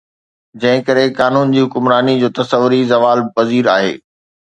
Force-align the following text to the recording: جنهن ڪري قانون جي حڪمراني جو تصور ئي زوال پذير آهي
جنهن 0.61 0.79
ڪري 0.87 1.03
قانون 1.19 1.53
جي 1.55 1.61
حڪمراني 1.65 2.15
جو 2.23 2.29
تصور 2.39 2.71
ئي 2.79 2.81
زوال 2.93 3.21
پذير 3.37 3.71
آهي 3.75 3.93